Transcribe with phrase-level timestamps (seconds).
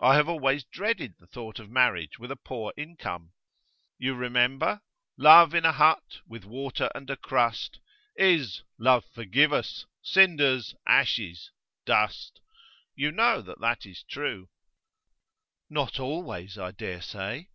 [0.00, 3.34] I have always dreaded the thought of marriage with a poor income.
[3.98, 4.80] You remember?
[5.16, 7.78] Love in a hut, with water and a crust,
[8.16, 9.86] Is Love forgive us!
[10.02, 11.52] cinders, ashes,
[11.86, 12.40] dust.
[12.96, 14.48] You know that is true.'
[15.68, 17.50] 'Not always, I dare say.